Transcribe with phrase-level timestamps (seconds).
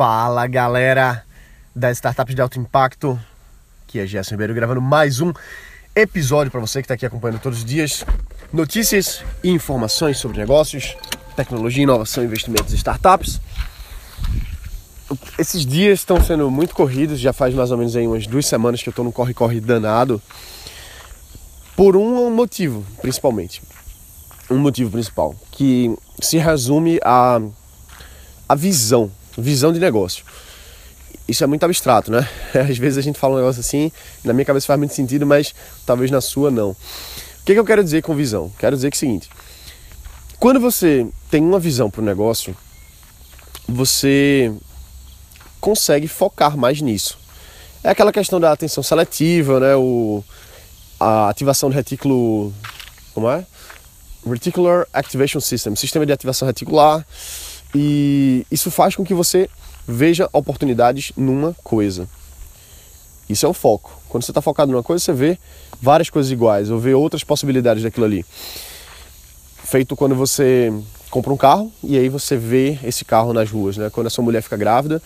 [0.00, 1.26] Fala galera
[1.76, 3.20] das startups de alto impacto,
[3.82, 5.30] aqui é Gerson Ribeiro gravando mais um
[5.94, 8.02] episódio para você que está aqui acompanhando todos os dias.
[8.50, 10.96] Notícias e informações sobre negócios,
[11.36, 13.42] tecnologia, inovação, investimentos e startups.
[15.38, 18.82] Esses dias estão sendo muito corridos, já faz mais ou menos aí umas duas semanas
[18.82, 20.18] que eu estou num corre-corre danado.
[21.76, 23.60] Por um motivo, principalmente.
[24.50, 27.38] Um motivo principal, que se resume a,
[28.48, 30.24] a visão visão de negócio.
[31.26, 32.28] Isso é muito abstrato, né?
[32.68, 33.92] Às vezes a gente fala um negócio assim,
[34.24, 35.54] na minha cabeça faz muito sentido, mas
[35.86, 36.70] talvez na sua não.
[36.70, 36.76] O
[37.44, 38.50] que, que eu quero dizer com visão?
[38.58, 39.28] Quero dizer que é o seguinte:
[40.38, 42.56] quando você tem uma visão para o negócio,
[43.68, 44.52] você
[45.60, 47.18] consegue focar mais nisso.
[47.82, 49.76] É aquela questão da atenção seletiva, né?
[49.76, 50.24] O,
[50.98, 52.52] a ativação do retículo.
[53.14, 53.46] Como é?
[54.26, 57.06] Reticular Activation System, sistema de ativação reticular
[57.74, 59.48] e isso faz com que você
[59.86, 62.08] veja oportunidades numa coisa.
[63.28, 63.92] Isso é o foco.
[64.08, 65.38] Quando você está focado numa coisa, você vê
[65.80, 68.24] várias coisas iguais, ou vê outras possibilidades daquilo ali.
[69.62, 70.72] Feito quando você
[71.10, 73.90] compra um carro e aí você vê esse carro nas ruas, né?
[73.90, 75.00] Quando a sua mulher fica grávida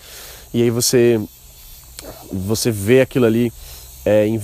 [0.53, 1.19] e aí você
[2.31, 3.51] você vê aquilo ali
[4.05, 4.39] é, em,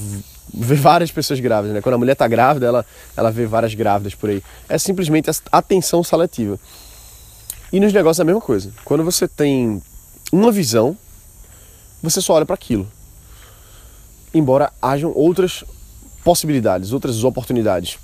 [0.53, 1.81] vê várias pessoas grávidas, né?
[1.81, 2.85] Quando a mulher está grávida, ela
[3.17, 4.44] ela vê várias grávidas por aí.
[4.69, 6.59] É simplesmente atenção seletiva.
[7.72, 8.72] E nos negócios é a mesma coisa.
[8.83, 9.81] Quando você tem
[10.31, 10.97] uma visão,
[12.02, 12.88] você só olha para aquilo.
[14.33, 15.63] Embora hajam outras
[16.23, 17.97] possibilidades, outras oportunidades,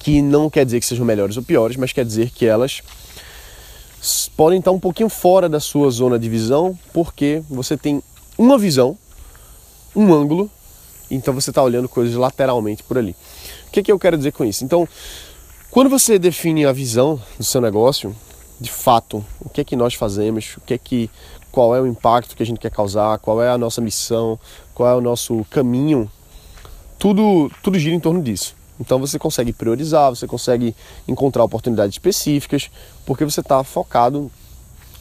[0.00, 2.82] que não quer dizer que sejam melhores ou piores, mas quer dizer que elas
[4.36, 8.02] podem estar um pouquinho fora da sua zona de visão, porque você tem
[8.36, 8.96] uma visão,
[9.94, 10.50] um ângulo,
[11.10, 13.16] então você está olhando coisas lateralmente por ali.
[13.66, 14.64] O que, que eu quero dizer com isso?
[14.64, 14.88] Então,
[15.70, 18.14] quando você define a visão do seu negócio,
[18.60, 21.10] de fato o que é que nós fazemos, o que é que
[21.50, 24.38] qual é o impacto que a gente quer causar, qual é a nossa missão,
[24.74, 26.10] qual é o nosso caminho.
[26.98, 28.56] Tudo tudo gira em torno disso.
[28.80, 30.74] Então você consegue priorizar, você consegue
[31.06, 32.70] encontrar oportunidades específicas,
[33.04, 34.30] porque você está focado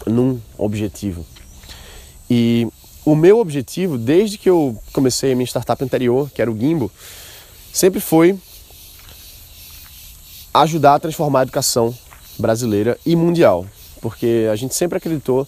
[0.06, 1.26] num objetivo.
[2.30, 2.68] E
[3.06, 6.92] o meu objetivo, desde que eu comecei a minha startup anterior, que era o Gimbo,
[7.72, 8.38] sempre foi
[10.54, 11.96] ajudar a transformar a educação
[12.40, 13.66] brasileira e mundial,
[14.02, 15.48] porque a gente sempre acreditou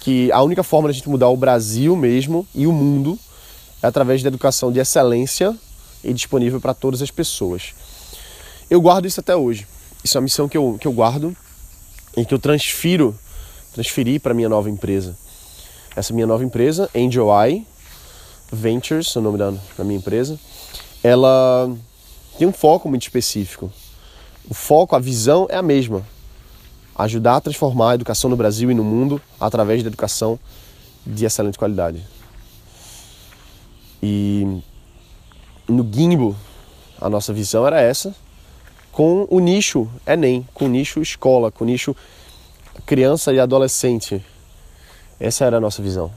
[0.00, 3.18] que a única forma de a gente mudar o Brasil mesmo e o mundo
[3.82, 5.56] é através da educação de excelência
[6.02, 7.74] e disponível para todas as pessoas.
[8.68, 9.66] Eu guardo isso até hoje.
[10.02, 11.36] Isso é uma missão que eu, que eu guardo
[12.16, 13.16] e que eu transfiro,
[13.72, 15.16] transferi para minha nova empresa.
[15.94, 17.66] Essa minha nova empresa, Angel Eye
[18.50, 20.38] Ventures, é o nome da, da minha empresa,
[21.04, 21.70] ela
[22.38, 23.70] tem um foco muito específico.
[24.48, 26.04] O foco, a visão é a mesma
[27.04, 30.38] ajudar a transformar a educação no Brasil e no mundo através da educação
[31.06, 32.02] de excelente qualidade.
[34.02, 34.60] E
[35.68, 36.36] no Gimbo,
[37.00, 38.14] a nossa visão era essa,
[38.92, 41.94] com o nicho Enem, com o nicho escola, com o nicho
[42.86, 44.24] criança e adolescente.
[45.18, 46.10] Essa era a nossa visão.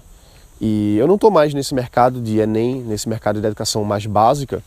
[0.60, 4.64] E eu não estou mais nesse mercado de Enem, nesse mercado de educação mais básica.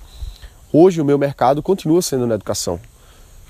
[0.73, 2.79] Hoje o meu mercado continua sendo na educação,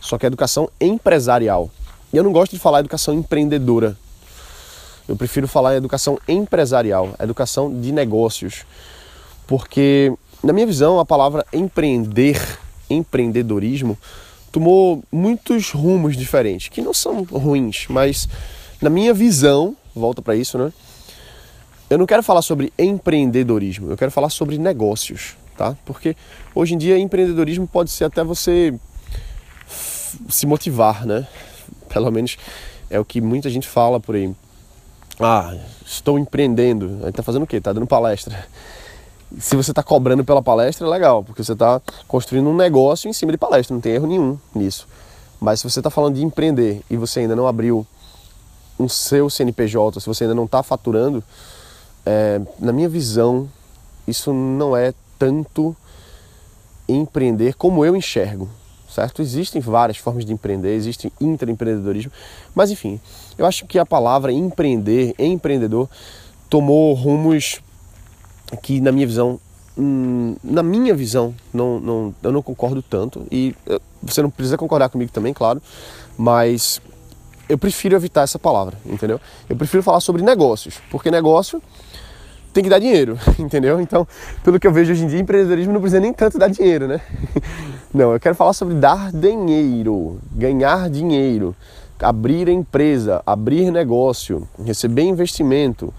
[0.00, 1.70] só que é educação empresarial.
[2.12, 3.96] Eu não gosto de falar educação empreendedora.
[5.08, 8.64] Eu prefiro falar educação empresarial, educação de negócios.
[9.46, 10.12] Porque,
[10.42, 12.40] na minha visão, a palavra empreender,
[12.90, 13.96] empreendedorismo,
[14.50, 18.28] tomou muitos rumos diferentes, que não são ruins, mas
[18.80, 20.72] na minha visão, volta para isso, né?
[21.88, 25.76] Eu não quero falar sobre empreendedorismo, eu quero falar sobre negócios, tá?
[25.84, 26.16] Porque
[26.54, 28.74] hoje em dia empreendedorismo pode ser até você
[30.28, 31.26] se motivar, né?
[31.88, 32.36] Pelo menos
[32.90, 34.34] é o que muita gente fala por aí.
[35.18, 35.54] Ah,
[35.84, 37.00] estou empreendendo.
[37.04, 37.60] Aí tá fazendo o quê?
[37.60, 38.46] Tá dando palestra.
[39.38, 43.12] Se você está cobrando pela palestra, é legal, porque você está construindo um negócio em
[43.12, 44.86] cima de palestra, não tem erro nenhum nisso.
[45.40, 47.86] Mas se você está falando de empreender e você ainda não abriu
[48.78, 51.24] um seu CNPJ, se você ainda não está faturando,
[52.04, 53.48] é, na minha visão,
[54.06, 55.74] isso não é tanto
[56.88, 58.48] empreender como eu enxergo
[58.96, 59.20] certo?
[59.20, 62.10] Existem várias formas de empreender, existe intraempreendedorismo,
[62.54, 62.98] mas enfim,
[63.36, 65.88] eu acho que a palavra empreender, empreendedor,
[66.48, 67.60] tomou rumos
[68.62, 69.38] que, na minha visão,
[69.76, 73.54] hum, na minha visão, não, não, eu não concordo tanto, e
[74.02, 75.60] você não precisa concordar comigo também, claro,
[76.16, 76.80] mas
[77.48, 79.20] eu prefiro evitar essa palavra, entendeu?
[79.48, 81.62] Eu prefiro falar sobre negócios, porque negócio
[82.54, 83.78] tem que dar dinheiro, entendeu?
[83.78, 84.08] Então,
[84.42, 87.02] pelo que eu vejo hoje em dia, empreendedorismo não precisa nem tanto dar dinheiro, né?
[87.96, 91.56] Não, eu quero falar sobre dar dinheiro, ganhar dinheiro,
[91.98, 95.94] abrir empresa, abrir negócio, receber investimento,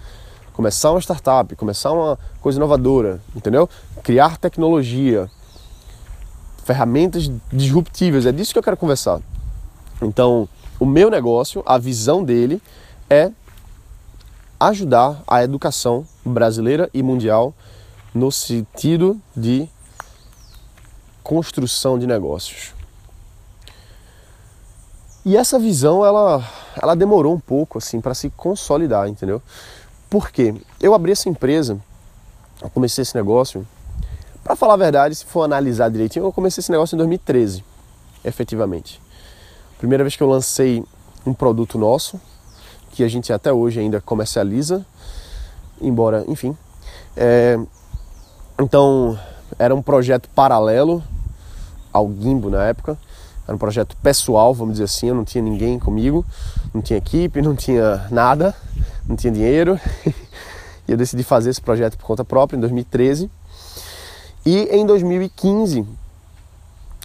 [0.52, 3.68] começar uma startup, começar uma coisa inovadora, entendeu?
[4.04, 5.28] Criar tecnologia,
[6.62, 9.20] ferramentas disruptivas, é disso que eu quero conversar.
[10.00, 10.48] Então,
[10.78, 12.62] o meu negócio, a visão dele
[13.10, 13.32] é
[14.60, 17.52] ajudar a educação brasileira e mundial
[18.14, 19.68] no sentido de
[21.28, 22.72] construção de negócios.
[25.26, 26.42] E essa visão ela,
[26.80, 29.42] ela demorou um pouco assim para se consolidar, entendeu?
[30.08, 30.54] Por quê?
[30.80, 31.78] Eu abri essa empresa,
[32.62, 33.68] eu comecei esse negócio,
[34.42, 37.62] para falar a verdade, se for analisar direitinho, eu comecei esse negócio em 2013,
[38.24, 38.98] efetivamente.
[39.76, 40.82] Primeira vez que eu lancei
[41.26, 42.18] um produto nosso,
[42.92, 44.82] que a gente até hoje ainda comercializa,
[45.78, 46.56] embora, enfim.
[47.14, 47.58] É,
[48.58, 49.20] então,
[49.58, 51.04] era um projeto paralelo
[51.92, 52.98] ao Gimbo na época.
[53.46, 56.24] Era um projeto pessoal, vamos dizer assim, eu não tinha ninguém comigo,
[56.74, 58.54] não tinha equipe, não tinha nada,
[59.06, 59.80] não tinha dinheiro.
[60.86, 63.30] e eu decidi fazer esse projeto por conta própria em 2013.
[64.44, 65.86] E em 2015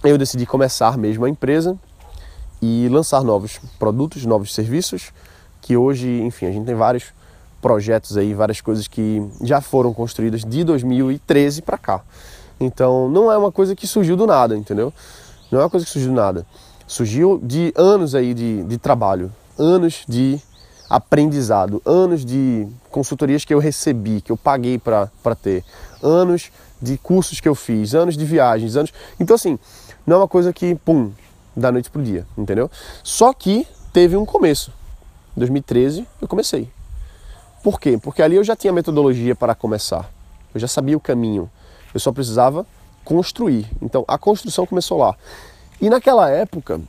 [0.04, 1.78] eu decidi começar mesmo a empresa
[2.60, 5.12] e lançar novos produtos, novos serviços,
[5.60, 7.12] que hoje, enfim, a gente tem vários
[7.60, 12.02] projetos aí, várias coisas que já foram construídas de 2013 para cá.
[12.58, 14.92] Então, não é uma coisa que surgiu do nada, entendeu?
[15.50, 16.46] Não é uma coisa que surgiu do nada.
[16.86, 20.40] Surgiu de anos aí de, de trabalho, anos de
[20.88, 25.08] aprendizado, anos de consultorias que eu recebi, que eu paguei para
[25.40, 25.64] ter,
[26.02, 28.92] anos de cursos que eu fiz, anos de viagens, anos.
[29.18, 29.58] Então, assim,
[30.06, 31.10] não é uma coisa que, pum,
[31.56, 32.70] da noite pro dia, entendeu?
[33.02, 34.72] Só que teve um começo.
[35.36, 36.68] Em 2013 eu comecei.
[37.62, 37.98] Por quê?
[38.00, 40.10] Porque ali eu já tinha metodologia para começar.
[40.54, 41.50] Eu já sabia o caminho.
[41.94, 42.66] Eu só precisava
[43.04, 43.70] construir.
[43.80, 45.16] Então a construção começou lá.
[45.80, 46.80] E naquela época,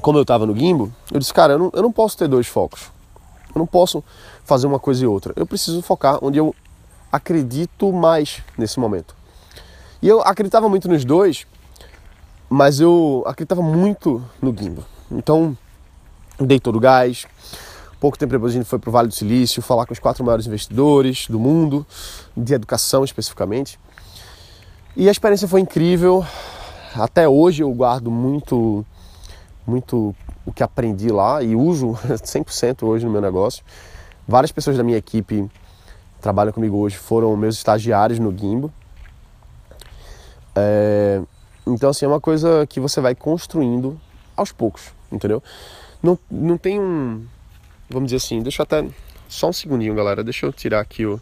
[0.00, 2.46] como eu estava no Gimbo, eu disse, cara, eu não, eu não posso ter dois
[2.46, 2.90] focos.
[3.54, 4.02] Eu não posso
[4.44, 5.32] fazer uma coisa e outra.
[5.36, 6.54] Eu preciso focar onde eu
[7.10, 9.14] acredito mais nesse momento.
[10.02, 11.46] E eu acreditava muito nos dois,
[12.48, 14.84] mas eu acreditava muito no Gimbo.
[15.10, 15.56] Então,
[16.38, 17.26] dei todo o gás.
[17.98, 20.22] Pouco tempo depois a gente foi para o Vale do Silício falar com os quatro
[20.22, 21.86] maiores investidores do mundo,
[22.36, 23.80] de educação especificamente.
[24.96, 26.24] E a experiência foi incrível.
[26.94, 28.82] Até hoje eu guardo muito,
[29.66, 30.16] muito
[30.46, 33.62] o que aprendi lá e uso 100% hoje no meu negócio.
[34.26, 35.50] Várias pessoas da minha equipe
[36.18, 38.72] trabalham comigo hoje foram meus estagiários no Gimbo.
[40.54, 41.20] É,
[41.66, 44.00] então, assim, é uma coisa que você vai construindo
[44.34, 45.42] aos poucos, entendeu?
[46.02, 47.26] Não, não tem um.
[47.90, 48.88] Vamos dizer assim, deixa eu até.
[49.28, 50.24] Só um segundinho, galera.
[50.24, 51.20] Deixa eu tirar aqui o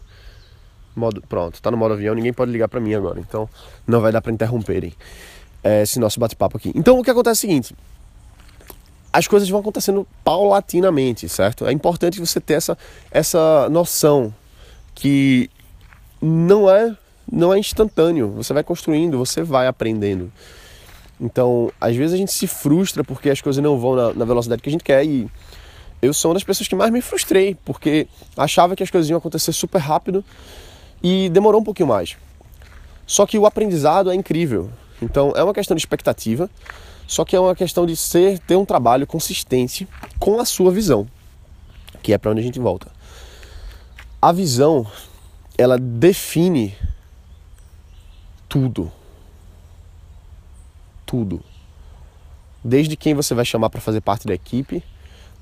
[0.95, 3.49] Modo, pronto, tá no modo avião, ninguém pode ligar para mim agora, então
[3.85, 4.93] não vai dar para interromperem
[5.63, 6.71] é, esse nosso bate-papo aqui.
[6.73, 7.75] Então o que acontece é o seguinte:
[9.11, 11.65] as coisas vão acontecendo paulatinamente, certo?
[11.65, 12.77] É importante você ter essa,
[13.11, 14.33] essa noção
[14.93, 15.49] que
[16.21, 16.95] não é
[17.31, 18.29] não é instantâneo.
[18.31, 20.31] Você vai construindo, você vai aprendendo.
[21.19, 24.61] Então, às vezes a gente se frustra porque as coisas não vão na, na velocidade
[24.61, 25.29] que a gente quer e
[26.01, 29.17] eu sou uma das pessoas que mais me frustrei porque achava que as coisas iam
[29.17, 30.23] acontecer super rápido
[31.05, 32.17] e demorou um pouquinho mais.
[33.05, 34.71] Só que o aprendizado é incrível.
[34.99, 36.49] Então é uma questão de expectativa,
[37.05, 39.87] só que é uma questão de ser ter um trabalho consistente
[40.17, 41.05] com a sua visão,
[42.01, 42.87] que é para onde a gente volta.
[44.19, 44.87] A visão,
[45.55, 46.75] ela define
[48.49, 48.91] tudo.
[51.05, 51.39] Tudo.
[52.63, 54.83] Desde quem você vai chamar para fazer parte da equipe,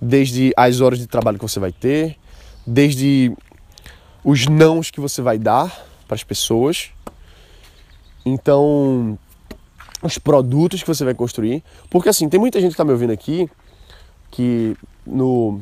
[0.02, 2.18] desde as horas de trabalho que você vai ter,
[2.68, 3.32] desde
[4.24, 6.92] os nãos que você vai dar para as pessoas.
[8.26, 9.18] Então,
[10.02, 11.64] os produtos que você vai construir.
[11.90, 13.50] Porque assim, tem muita gente que está me ouvindo aqui
[14.32, 14.76] que
[15.06, 15.62] no,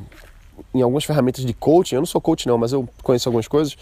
[0.74, 3.76] em algumas ferramentas de coaching, eu não sou coach não, mas eu conheço algumas coisas.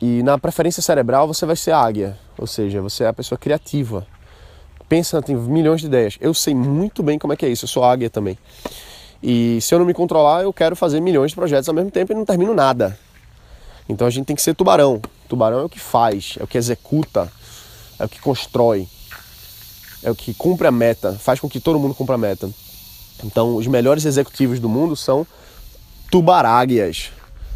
[0.00, 4.06] E na preferência cerebral você vai ser águia, ou seja, você é a pessoa criativa.
[4.88, 6.18] Pensa, tem milhões de ideias.
[6.20, 8.38] Eu sei muito bem como é que é isso, eu sou águia também.
[9.22, 12.12] E se eu não me controlar, eu quero fazer milhões de projetos ao mesmo tempo
[12.12, 12.98] e não termino nada.
[13.88, 15.00] Então a gente tem que ser tubarão.
[15.28, 17.30] Tubarão é o que faz, é o que executa,
[17.98, 18.88] é o que constrói,
[20.02, 22.48] é o que cumpre a meta, faz com que todo mundo cumpra a meta.
[23.22, 25.26] Então os melhores executivos do mundo são
[26.10, 27.10] tubaráguias.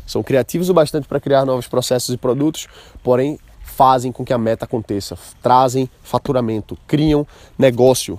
[0.07, 2.67] São criativos o bastante para criar novos processos e produtos,
[3.03, 7.27] porém fazem com que a meta aconteça, trazem faturamento, criam
[7.59, 8.19] negócio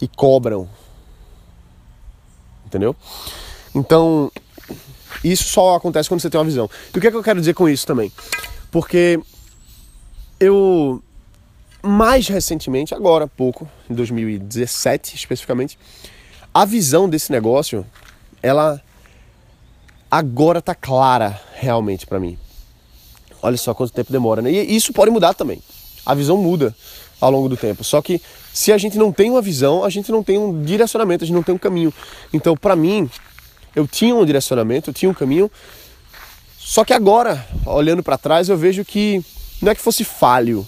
[0.00, 0.68] e cobram.
[2.66, 2.94] Entendeu?
[3.74, 4.30] Então,
[5.22, 6.68] isso só acontece quando você tem uma visão.
[6.94, 8.12] E o que é que eu quero dizer com isso também?
[8.70, 9.20] Porque
[10.40, 11.02] eu,
[11.82, 15.78] mais recentemente, agora há pouco, em 2017 especificamente,
[16.52, 17.86] a visão desse negócio,
[18.42, 18.82] ela
[20.10, 22.36] agora tá clara realmente para mim.
[23.40, 24.50] Olha só quanto tempo demora, né?
[24.52, 25.62] E isso pode mudar também.
[26.04, 26.74] A visão muda
[27.20, 27.82] ao longo do tempo.
[27.82, 28.20] Só que
[28.52, 31.34] se a gente não tem uma visão, a gente não tem um direcionamento, a gente
[31.34, 31.92] não tem um caminho.
[32.32, 33.08] Então, para mim,
[33.74, 35.50] eu tinha um direcionamento, eu tinha um caminho.
[36.58, 39.24] Só que agora, olhando para trás, eu vejo que
[39.60, 40.66] não é que fosse falho,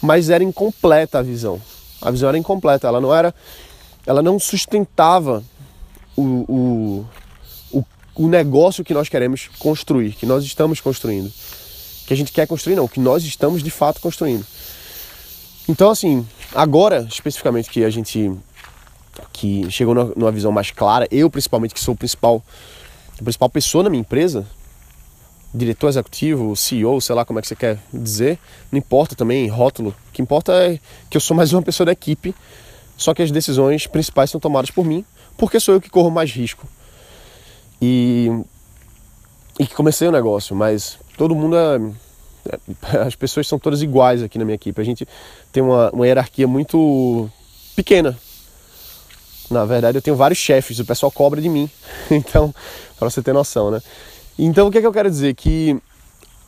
[0.00, 1.60] mas era incompleta a visão.
[2.00, 3.34] A visão era incompleta, ela não era,
[4.06, 5.42] ela não sustentava
[6.16, 7.06] o, o,
[7.72, 7.84] o,
[8.14, 11.32] o negócio que nós queremos construir, que nós estamos construindo.
[12.06, 14.46] Que a gente quer construir, não, que nós estamos de fato construindo.
[15.66, 18.30] Então, assim, agora, especificamente que a gente
[19.32, 22.42] que chegou numa visão mais clara, eu principalmente que sou o principal,
[23.18, 24.46] a principal pessoa na minha empresa,
[25.52, 28.38] diretor executivo, CEO, sei lá como é que você quer dizer,
[28.72, 31.92] não importa também rótulo, o que importa é que eu sou mais uma pessoa da
[31.92, 32.34] equipe,
[32.96, 35.04] só que as decisões principais são tomadas por mim,
[35.36, 36.66] porque sou eu que corro mais risco.
[37.82, 38.30] E,
[39.58, 41.80] e que comecei o negócio, mas todo mundo é,
[42.92, 44.80] é, as pessoas são todas iguais aqui na minha equipe.
[44.80, 45.06] A gente
[45.52, 47.28] tem uma, uma hierarquia muito
[47.74, 48.18] pequena.
[49.50, 51.68] Na verdade, eu tenho vários chefes, o pessoal cobra de mim.
[52.10, 52.54] Então,
[52.98, 53.80] para você ter noção, né?
[54.38, 55.34] Então, o que, é que eu quero dizer?
[55.34, 55.76] Que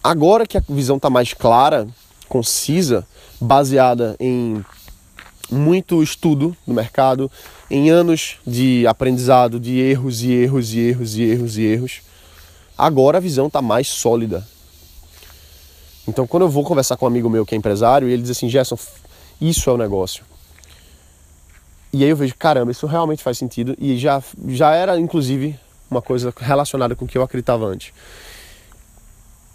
[0.02, 1.86] agora que a visão está mais clara,
[2.28, 3.06] concisa,
[3.40, 4.64] baseada em
[5.50, 7.30] muito estudo no mercado,
[7.70, 12.00] em anos de aprendizado, de erros e erros e erros e erros e erros,
[12.76, 14.46] agora a visão está mais sólida.
[16.08, 18.48] Então, quando eu vou conversar com um amigo meu que é empresário, ele diz assim:
[18.48, 18.78] Gerson,
[19.40, 20.24] isso é o negócio.
[21.92, 25.58] E aí eu vejo, caramba, isso realmente faz sentido e já, já era, inclusive,
[25.90, 27.92] uma coisa relacionada com o que eu acreditava antes.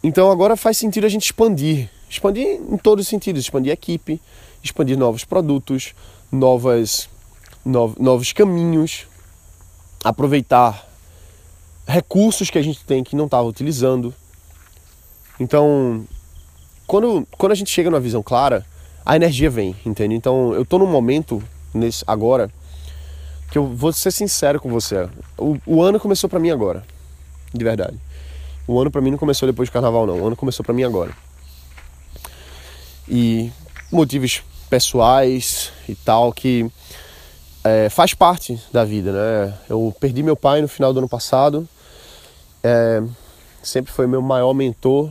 [0.04, 4.20] Então agora faz sentido a gente expandir, expandir em todos os sentidos, expandir a equipe,
[4.64, 5.94] expandir novos produtos,
[6.32, 7.08] novas,
[7.64, 9.06] no, novos caminhos,
[10.04, 10.88] aproveitar
[11.86, 14.14] recursos que a gente tem que não estava utilizando.
[15.40, 16.06] Então,
[16.88, 18.66] quando, quando a gente chega numa visão clara,
[19.06, 20.16] a energia vem, entende?
[20.16, 21.42] Então, eu estou num momento
[21.74, 22.50] nesse agora
[23.52, 25.10] que eu vou ser sincero com você.
[25.38, 26.84] O, o ano começou para mim agora,
[27.54, 27.98] de verdade.
[28.66, 30.22] O ano para mim não começou depois do carnaval não.
[30.22, 31.12] O ano começou para mim agora.
[33.10, 33.52] E
[33.92, 36.72] motivos pessoais e tal que
[37.64, 39.58] é, faz parte da vida, né?
[39.70, 41.68] Eu perdi meu pai no final do ano passado.
[42.64, 43.04] É,
[43.62, 45.10] sempre foi meu maior mentor.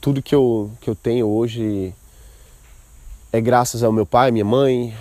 [0.00, 1.92] Tudo que eu, que eu tenho hoje
[3.32, 4.94] é graças ao meu pai, minha mãe,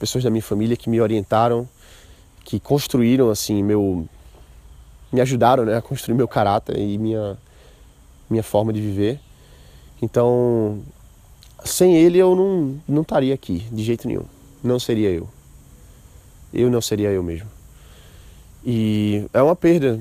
[0.00, 1.68] pessoas da minha família que me orientaram,
[2.42, 4.08] que construíram assim meu
[5.12, 7.36] me ajudaram, né, a construir meu caráter e minha
[8.28, 9.20] minha forma de viver.
[10.00, 10.82] Então,
[11.64, 14.24] sem ele eu não não estaria aqui de jeito nenhum.
[14.64, 15.28] Não seria eu.
[16.52, 17.48] Eu não seria eu mesmo.
[18.64, 20.00] E é uma perda,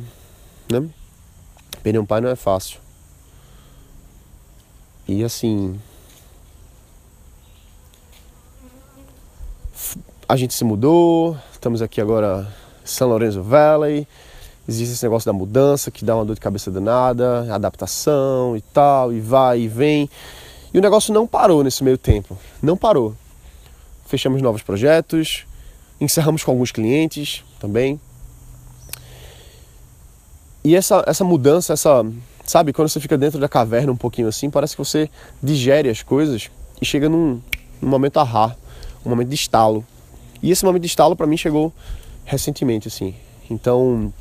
[0.71, 0.89] né?
[1.83, 2.79] Perder um pai não é fácil.
[5.07, 5.79] E assim,
[10.29, 12.47] a gente se mudou, estamos aqui agora
[12.83, 14.07] em São Lourenço Valley.
[14.67, 19.11] Existe esse negócio da mudança que dá uma dor de cabeça danada, adaptação e tal,
[19.11, 20.07] e vai e vem.
[20.71, 23.15] E o negócio não parou nesse meio tempo, não parou.
[24.05, 25.47] Fechamos novos projetos,
[25.99, 27.99] encerramos com alguns clientes também.
[30.63, 32.05] E essa, essa mudança, essa,
[32.45, 35.09] sabe, quando você fica dentro da caverna um pouquinho assim, parece que você
[35.41, 37.41] digere as coisas e chega num,
[37.81, 38.55] num momento ahá,
[39.03, 39.83] um momento de estalo.
[40.41, 41.73] E esse momento de estalo para mim chegou
[42.25, 43.15] recentemente, assim.
[43.49, 44.13] Então,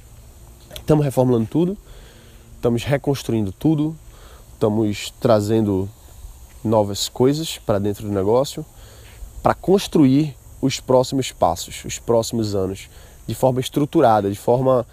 [0.74, 1.76] estamos reformulando tudo,
[2.56, 3.96] estamos reconstruindo tudo,
[4.54, 5.88] estamos trazendo
[6.64, 8.64] novas coisas para dentro do negócio,
[9.42, 12.88] para construir os próximos passos, os próximos anos,
[13.26, 14.86] de forma estruturada, de forma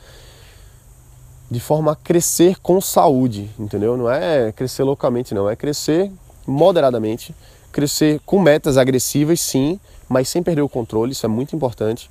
[1.50, 3.96] de forma a crescer com saúde, entendeu?
[3.96, 6.12] Não é crescer loucamente, não, é crescer
[6.46, 7.36] moderadamente,
[7.76, 9.78] crescer com metas agressivas, sim,
[10.08, 12.10] mas sem perder o controle, isso é muito importante.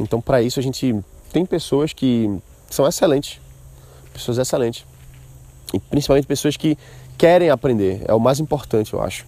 [0.00, 0.92] Então, para isso, a gente
[1.32, 2.28] tem pessoas que
[2.68, 3.40] são excelentes,
[4.12, 4.84] pessoas excelentes,
[5.72, 6.76] e principalmente pessoas que
[7.16, 9.24] querem aprender, é o mais importante, eu acho.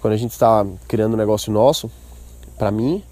[0.00, 1.90] Quando a gente está criando um negócio nosso,
[2.56, 3.02] para mim,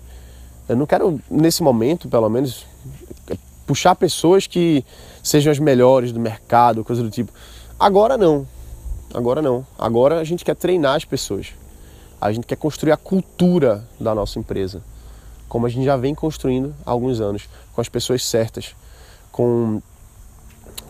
[0.68, 2.64] eu não quero, nesse momento, pelo menos,
[3.66, 4.84] puxar pessoas que
[5.20, 7.32] sejam as melhores do mercado, coisa do tipo.
[7.76, 8.46] Agora não.
[9.12, 9.66] Agora não.
[9.76, 11.48] Agora a gente quer treinar as pessoas.
[12.24, 14.82] A gente quer construir a cultura da nossa empresa,
[15.46, 18.74] como a gente já vem construindo há alguns anos, com as pessoas certas,
[19.30, 19.82] com,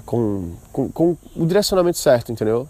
[0.07, 2.69] com, com, com o direcionamento certo, entendeu?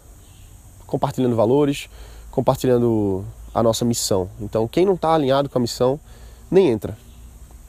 [0.86, 1.90] Compartilhando valores,
[2.30, 4.30] compartilhando a nossa missão.
[4.40, 6.00] Então, quem não está alinhado com a missão,
[6.50, 6.96] nem entra.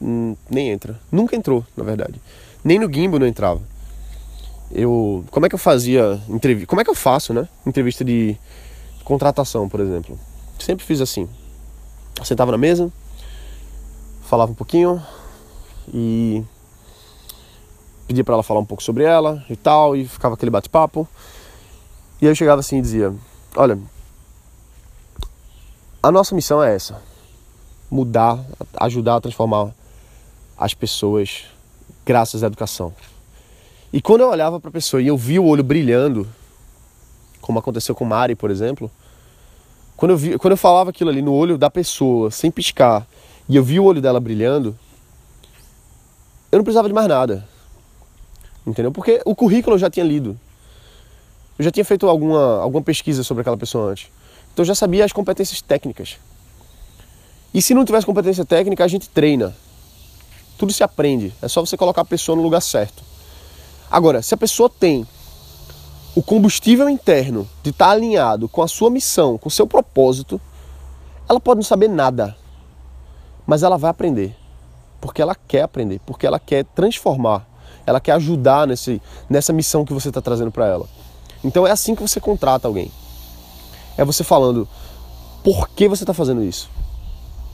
[0.00, 0.98] nem entra.
[1.12, 2.18] Nunca entrou, na verdade.
[2.64, 3.60] Nem no Gimbo não entrava.
[4.72, 6.66] Eu, como é que eu fazia entrevista?
[6.66, 7.46] Como é que eu faço, né?
[7.66, 8.34] Entrevista de
[9.04, 10.18] contratação, por exemplo.
[10.58, 11.28] Sempre fiz assim.
[12.24, 12.90] Sentava na mesa,
[14.22, 15.02] falava um pouquinho
[15.92, 16.42] e
[18.06, 21.06] pedia para ela falar um pouco sobre ela e tal, e ficava aquele bate-papo.
[22.20, 23.14] E aí eu chegava assim e dizia:
[23.54, 23.78] Olha,
[26.02, 27.02] a nossa missão é essa:
[27.90, 28.44] mudar,
[28.78, 29.74] ajudar a transformar
[30.56, 31.44] as pessoas
[32.04, 32.94] graças à educação.
[33.92, 36.26] E quando eu olhava para a pessoa e eu via o olho brilhando,
[37.40, 38.90] como aconteceu com Mari, por exemplo,
[39.96, 43.06] quando eu, vi, quando eu falava aquilo ali no olho da pessoa, sem piscar,
[43.48, 44.78] e eu vi o olho dela brilhando,
[46.52, 47.46] eu não precisava de mais nada.
[48.66, 48.92] Entendeu?
[48.92, 50.38] Porque o currículo eu já tinha lido.
[51.58, 54.10] Eu já tinha feito alguma, alguma pesquisa sobre aquela pessoa antes.
[54.52, 56.18] Então eu já sabia as competências técnicas.
[57.54, 59.56] E se não tivesse competência técnica, a gente treina.
[60.58, 61.32] Tudo se aprende.
[61.40, 63.02] É só você colocar a pessoa no lugar certo.
[63.90, 65.06] Agora, se a pessoa tem
[66.16, 70.40] o combustível interno de estar tá alinhado com a sua missão, com o seu propósito,
[71.28, 72.34] ela pode não saber nada,
[73.46, 74.34] mas ela vai aprender.
[74.98, 77.46] Porque ela quer aprender, porque ela quer transformar,
[77.84, 80.88] ela quer ajudar nesse, nessa missão que você está trazendo para ela.
[81.44, 82.90] Então é assim que você contrata alguém.
[83.98, 84.66] É você falando
[85.44, 86.70] por que você está fazendo isso,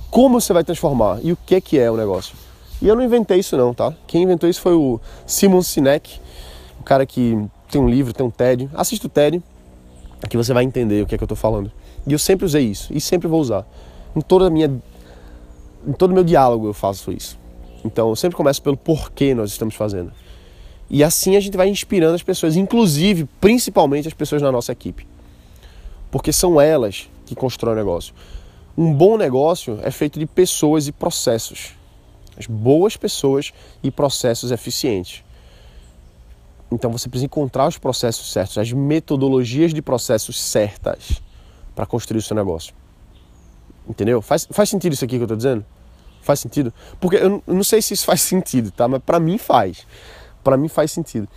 [0.08, 2.36] como você vai transformar e o que, que é o negócio.
[2.80, 3.92] E eu não inventei isso não, tá?
[4.06, 6.20] Quem inventou isso foi o Simon Sinek,
[6.78, 7.36] o cara que
[7.72, 8.70] tem um livro, tem um TED.
[8.74, 9.42] Assista o TED,
[10.28, 11.72] que você vai entender o que é que eu estou falando.
[12.06, 13.66] E eu sempre usei isso e sempre vou usar.
[14.14, 14.70] Em toda minha
[15.86, 17.38] em todo meu diálogo eu faço isso.
[17.84, 20.12] Então, eu sempre começo pelo porquê nós estamos fazendo.
[20.88, 25.04] E assim a gente vai inspirando as pessoas, inclusive, principalmente as pessoas na nossa equipe.
[26.08, 28.14] Porque são elas que constroem o negócio.
[28.78, 31.74] Um bom negócio é feito de pessoas e processos
[32.36, 33.52] as boas pessoas
[33.82, 35.22] e processos eficientes.
[36.72, 41.22] Então você precisa encontrar os processos certos, as metodologias de processos certas
[41.74, 42.74] para construir o seu negócio.
[43.88, 44.22] Entendeu?
[44.22, 45.64] Faz, faz sentido isso aqui que eu estou dizendo?
[46.22, 46.72] Faz sentido?
[47.00, 48.88] Porque eu não sei se isso faz sentido, tá?
[48.88, 49.86] Mas para mim faz.
[50.42, 51.28] Para mim faz sentido.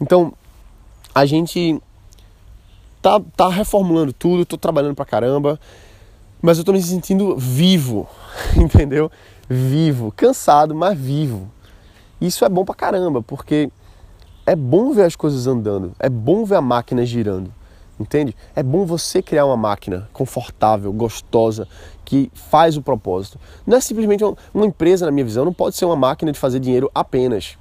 [0.00, 0.32] Então,
[1.14, 1.80] a gente
[3.02, 5.58] tá, tá reformulando tudo, tô trabalhando pra caramba,
[6.40, 8.08] mas eu tô me sentindo vivo,
[8.56, 9.10] entendeu?
[9.48, 11.50] vivo, cansado, mas vivo.
[12.20, 13.70] Isso é bom pra caramba, porque
[14.46, 17.52] é bom ver as coisas andando, é bom ver a máquina girando,
[17.98, 18.34] entende?
[18.54, 21.66] É bom você criar uma máquina confortável, gostosa,
[22.04, 23.38] que faz o propósito.
[23.66, 24.22] Não é simplesmente
[24.54, 27.58] uma empresa, na minha visão, não pode ser uma máquina de fazer dinheiro apenas.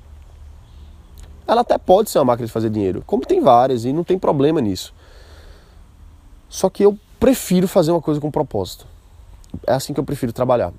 [1.48, 4.18] Ela até pode ser uma máquina de fazer dinheiro, como tem várias e não tem
[4.18, 4.94] problema nisso.
[6.48, 8.86] Só que eu prefiro fazer uma coisa com propósito.
[9.66, 10.72] É assim que eu prefiro trabalhar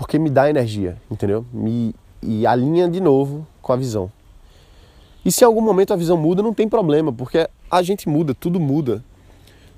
[0.00, 1.44] porque me dá energia, entendeu?
[1.52, 4.10] Me, e alinha de novo com a visão.
[5.24, 8.34] E se em algum momento a visão muda, não tem problema, porque a gente muda,
[8.34, 9.04] tudo muda.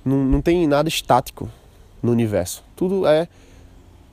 [0.04, 1.48] Não, não tem nada estático
[2.02, 2.62] no universo.
[2.76, 3.28] Tudo é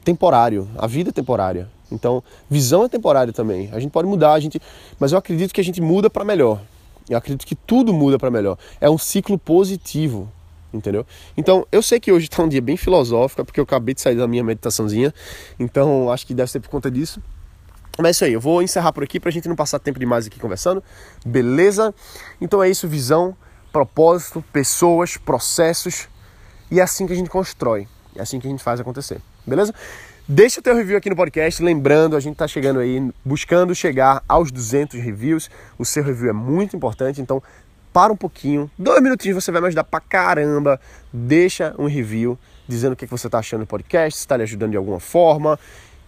[0.04, 1.70] temporário, a vida é temporária.
[1.92, 3.70] Então, visão é temporária também.
[3.72, 4.62] A gente pode mudar, a gente,
[5.00, 6.62] mas eu acredito que a gente muda para melhor.
[7.10, 8.58] Eu acredito que tudo muda para melhor.
[8.80, 10.30] É um ciclo positivo
[10.72, 11.06] entendeu?
[11.36, 14.02] Então, eu sei que hoje está um dia bem filosófico, é porque eu acabei de
[14.02, 15.14] sair da minha meditaçãozinha,
[15.60, 17.22] então acho que deve ser por conta disso.
[18.02, 20.00] Mas é isso aí, eu vou encerrar por aqui para a gente não passar tempo
[20.00, 20.82] demais aqui conversando,
[21.26, 21.94] beleza?
[22.40, 23.36] Então é isso, visão,
[23.74, 26.08] propósito, pessoas, processos,
[26.72, 29.76] e é assim que a gente constrói, é assim que a gente faz acontecer, beleza?
[30.26, 34.24] Deixa o teu review aqui no podcast, lembrando, a gente está chegando aí, buscando chegar
[34.30, 37.44] aos 200 reviews, o seu review é muito importante, então
[37.92, 40.80] para um pouquinho, dois minutinhos você vai me ajudar pra caramba.
[41.12, 44.72] Deixa um review dizendo o que você está achando do podcast, se está lhe ajudando
[44.72, 45.60] de alguma forma.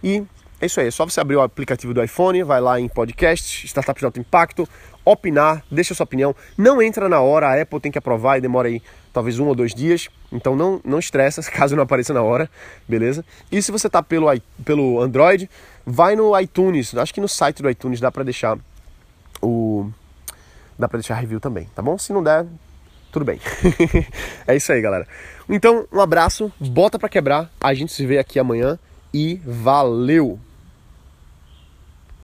[0.02, 0.24] E
[0.62, 3.66] é isso aí, é só você abrir o aplicativo do iPhone, vai lá em podcast,
[3.66, 4.68] Startups de Alto Impacto,
[5.04, 6.36] opinar, deixa sua opinião.
[6.56, 8.80] Não entra na hora, a Apple tem que aprovar e demora aí
[9.12, 10.08] talvez um ou dois dias.
[10.30, 12.48] Então não, não estressa caso não apareça na hora,
[12.86, 13.24] beleza?
[13.50, 14.28] E se você está pelo,
[14.64, 15.50] pelo Android,
[15.84, 18.56] vai no iTunes, acho que no site do iTunes dá para deixar
[19.42, 19.90] o
[20.78, 21.98] dá para deixar review também, tá bom?
[21.98, 22.46] Se não der,
[23.10, 23.40] tudo bem.
[24.46, 25.08] é isso aí, galera.
[25.48, 27.50] Então, um abraço, bota para quebrar.
[27.60, 28.78] A gente se vê aqui amanhã
[29.12, 30.38] e valeu!